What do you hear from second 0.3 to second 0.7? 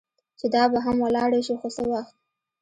چې دا